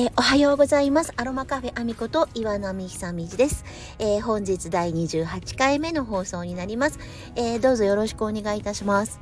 [0.00, 1.12] えー、おはようございます。
[1.18, 3.66] アロマカフェアミこと岩波久美です、
[3.98, 6.98] えー、本日第28回目の放送になります。
[7.36, 9.20] えー、どうぞよろしくお願いいたします。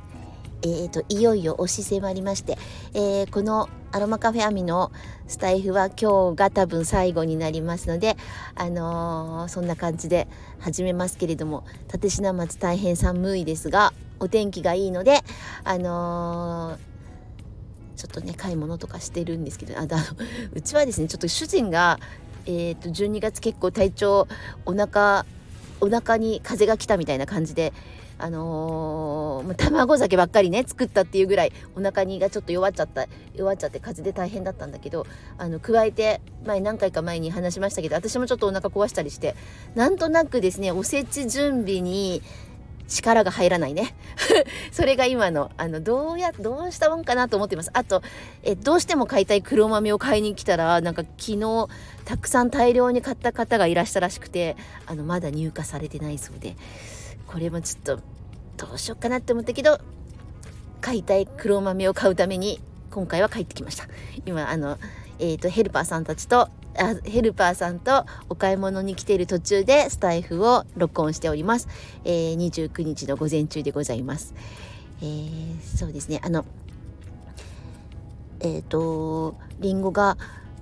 [0.61, 2.57] えーと、いよいよ押し迫りまして、
[2.93, 4.93] えー、このアロマカフェアミの
[5.27, 8.15] スタイフは今日が多分最後になりますので、
[8.55, 10.29] あのー、そんな感じで
[10.61, 13.91] 始めますけれども立科町大変寒いですが
[14.21, 15.23] お天気がいいので、
[15.65, 16.88] あのー
[17.99, 19.97] ちょっとね買い物とかしてるんですけどあだ
[20.53, 21.99] うちはですねちょっと主人が、
[22.45, 24.27] えーと、12月結構体調
[24.65, 25.25] お腹
[25.81, 27.73] お腹に風が来たみたいな感じで
[28.17, 35.05] あのー、卵酒ばっかりね作ったっていうぐらいお腹にがちょっと弱っちゃった弱っちゃって風邪で大変だったんだけど
[35.37, 39.35] あの加えて前何回か前に話しましたけど私もちょっとお腹壊したりして
[39.75, 42.21] なんとなくですねおせち準備に
[42.89, 43.95] 力が入らないね。
[44.73, 47.69] それが今のあのどうやどうしたもんかなと思ってます。
[47.73, 48.01] あと
[48.43, 51.67] えどうしても買いたい黒豆を買いに来たらなんか昨日
[52.05, 56.55] たくさん大量に買った方がいらしたらしくてあのまだ入荷されてないそうで。
[57.27, 57.99] これもちょっと
[58.57, 59.79] どうしようかなって思ったけど
[60.81, 63.87] 買いたい黒豆を買うために今回は帰ってきました。
[64.25, 64.79] 今あの
[65.19, 66.49] えーとヘルパーさんたちと
[67.03, 71.67] ヘルパーさんとお買い物に来ている途中でスタイフを録音しております、
[72.05, 74.33] えー、29日の午前中でございます、
[75.01, 76.19] えー、そうですね。
[76.23, 76.45] あの
[78.41, 80.17] えっ、ー、とリンゴが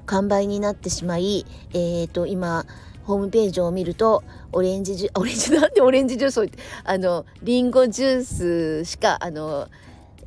[0.06, 2.66] 完売になってしまいえっ、と今
[3.04, 6.46] ホームページを見るとオレンジジュ オレンジなんでオレンジジュースを
[6.84, 9.68] あのリンゴジュースしかあの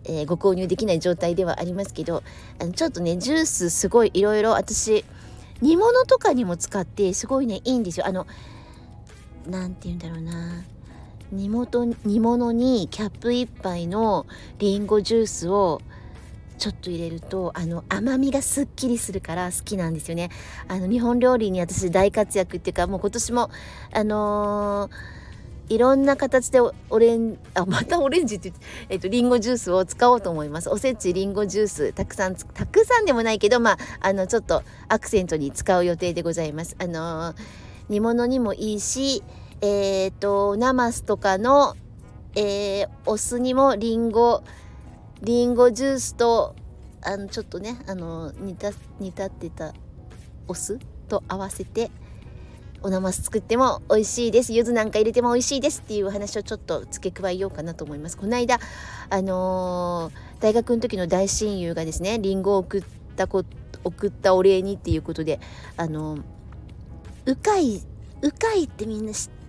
[0.05, 2.23] えー、ご購入できない状態ではありますけど
[2.59, 5.05] あのちょっとねジュースすごいいろいろ私
[5.61, 8.07] 煮物とかにも使ってすごいねいいんですよ。
[8.07, 8.27] あの
[9.47, 10.65] 何て言うんだろうな。
[11.33, 14.27] 煮物煮物にキャップ1杯の
[14.59, 15.81] りんごジュースを
[16.59, 20.31] ちょっと入れるとあの甘みがすっきりするから好きなんですよね。
[20.69, 23.51] あの日本料理に私大活躍っていうかもう今年も
[23.93, 25.20] あのー
[25.71, 28.59] いろんな形でオレンあまたオレンジってって、
[28.89, 30.69] えっと、リンゴジュースを使おうと思います。
[30.69, 36.75] おせちリンゴジュースたくさんたくさんでもないけどまああのちょっとアクセントに使う予定でございます。
[36.81, 37.35] あの
[37.89, 39.23] 煮物にもいいし
[39.61, 41.77] えっ、ー、とナマスとかの、
[42.35, 44.43] えー、お酢にもリンゴ
[45.23, 46.57] リンゴジュースと
[47.03, 49.73] あのちょっとねあの煮た煮立ってた
[50.49, 51.93] お酢と合わせて
[52.83, 54.53] おなます作っても美味しいです。
[54.53, 58.17] 柚子なんか入れても美味しいですっていうお話をちょっと付け加えようかなと思います。
[58.17, 58.59] この間
[59.11, 62.85] あのー、大学の時の大親友がですねりんごを送っ
[63.17, 63.45] たこ
[63.85, 65.41] 送ったお礼にっていうことで
[65.77, 66.23] あのー、
[67.27, 67.83] うかい
[68.23, 69.41] うかいってみんな知って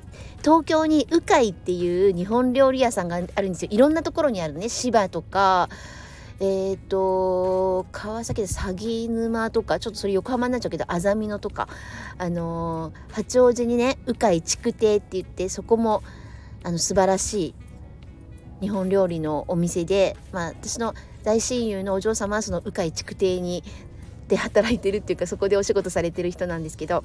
[0.43, 3.69] 東京にうかいっていう日本料理屋さんがあるんですよ。
[3.71, 4.69] いろんなところにあるね。
[4.69, 5.69] 芝とか
[6.41, 11.69] えっ、ー、と川崎で鷺沼とかちょっとそれ横浜になっちゃうけど安曇野とか
[12.18, 16.02] あのー、八王子にね鵜飼築亭って言ってそこも
[16.63, 17.56] あの素晴らしい
[18.59, 23.63] 日本料理のお店で、まあ、私の大親友のお嬢様はその鵜飼築亭に
[24.28, 27.03] で働いてるっていうかそこでお仕事されてる人なんですけど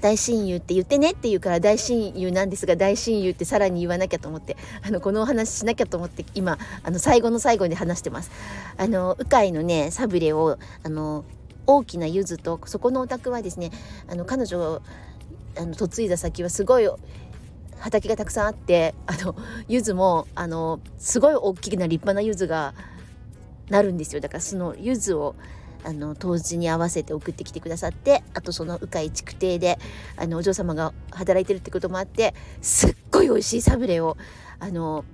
[0.00, 8.30] 大親友って言ってねって言うから大親友なんですが大親友ってさらに言わなきゃと思ってあのこのお話しなきゃと思って今あの最後の最後に話してます。
[8.76, 11.24] あの鵜飼のねサブレをあの
[11.66, 13.70] 大きな柚子とそこのお宅はですね
[14.08, 14.80] あの彼女
[15.56, 16.88] あの嫁いだ先はすごい
[17.78, 19.36] 畑がたくさんあってあの
[19.68, 22.74] 柚子もあのすごい大きな立派な柚子が
[23.68, 25.34] なるんですよだからその柚子を
[25.84, 29.78] あの当時に合わせて送ってきてくださってあとその鵜飼築亭で
[30.16, 34.16] あのお嬢様が働いてるってこともあってすっごい美味しいサブレを
[34.60, 35.04] あの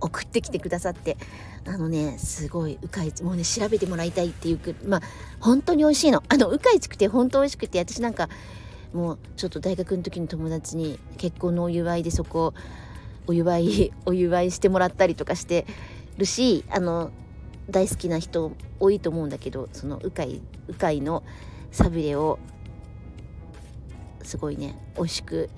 [0.00, 1.16] 送ってきてくださって
[1.66, 5.00] あのねすごい鵜飼もうね調べてもらいたいっていうまあ
[5.40, 6.22] 本当に美味しいの。
[6.28, 8.28] あの鵜飼築亭本当美味しくて私なんか
[8.92, 12.54] もうちょっと大学の時の友達に結婚のお祝いでそこ
[13.26, 15.66] お祝いお祝いしてもらったりとかして
[16.18, 17.10] るしあの
[17.70, 20.42] 大好きな人多いと思うんだけどその鵜飼鵜
[20.78, 21.22] 飼の
[21.72, 22.38] サビレを
[24.22, 25.50] すごいね美味しく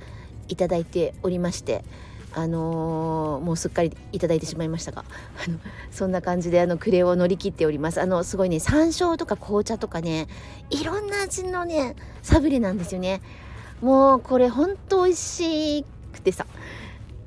[0.49, 1.85] いいておりまして
[2.33, 5.05] あのー、もうすっかりいいてしまいましたが
[5.47, 5.59] あの
[5.91, 8.01] そんな感じであの暮れを乗り切っております。
[8.01, 10.27] あのすごいね山椒とか紅茶とかね
[10.69, 13.23] いろんな味のねサブレなんですよね。
[13.81, 16.47] もうこれほんと美味しくてさ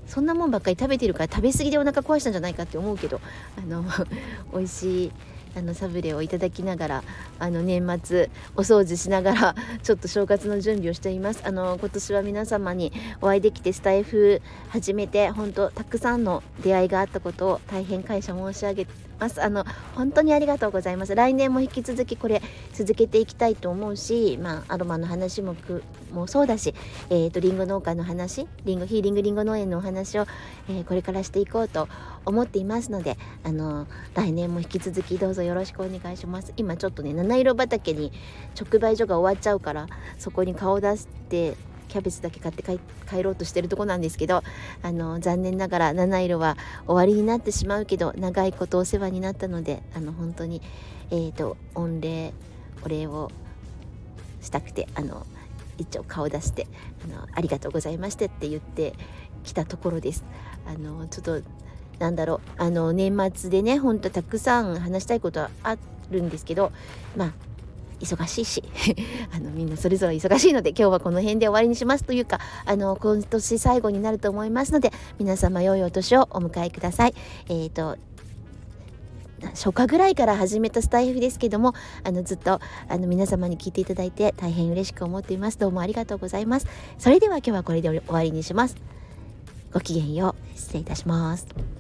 [0.10, 3.22] そんなもんばっかり食べてるから食べ過ぎでお腹壊したんじゃないかって思うけど
[3.58, 3.86] あの
[4.52, 5.12] 美味しい
[5.56, 7.04] あのサブレをいただきながら
[7.40, 11.42] あの年末お掃除しながら ちょっと正月の準備をしています。
[11.46, 12.92] あの今年は皆様に
[13.22, 18.88] お会いできてスタイフ始めて本当たくさんの出会いがあったことを大変感謝申し上げ
[19.20, 19.42] ます。
[19.44, 21.16] あの本当にありがとうございます。
[21.16, 22.42] 来年も引き続きこれ
[22.74, 26.74] 続けていきたいと思うしまあアロマの話もくもそうだし
[27.10, 30.26] えっ、ー、とリンゴ農家の話リンゴヒーリングリンゴ農園のお話を、
[30.70, 31.88] えー、これからしていこうと
[32.26, 36.54] 思っていますのであの来年も引き続きどうぞよろしくお願いします。
[36.58, 38.12] 今ちょっとね七色畑に
[38.60, 39.88] 直売所が終わっちゃうから
[40.18, 41.56] そこに顔出して
[41.90, 44.44] キャベツだけ買って帰ろうとしてるとこなんですけど
[44.82, 46.56] あの残念ながら七色は
[46.86, 50.62] 終わりになってしまうけど長いことお世話になったのであの本当に、
[51.12, 52.34] えーと、御礼
[52.84, 53.30] お礼を
[54.42, 55.26] したくてあの
[55.78, 56.68] 一応顔出して
[57.04, 58.94] あの「ありがとうございました」って言って
[59.44, 60.24] きたところです。
[60.66, 61.42] あのちょっと
[62.00, 65.78] なんだろうあの年末でねほんとたくさん話したいことはあ
[66.12, 66.72] るんですけど
[67.16, 67.34] まあ
[68.00, 68.64] 忙しいし
[69.36, 77.14] あのみんなそれぞれ忙しいので今日はこの辺で終わりにしますというかあの今年最後になると思いますので皆様良いお年をお迎えください。
[77.50, 77.98] えっ、ー、と
[79.54, 81.74] 初夏ぐらいから始めたスタイフですけども
[82.04, 85.58] あのずっとあの皆様に聞いていただいて大変嬉しく思っています。
[85.58, 86.68] どうもありがとうございます。
[86.98, 88.76] それでは今日はこれで終わりにします。
[89.74, 90.58] ごきげんよう。
[90.58, 91.79] 失礼いたします。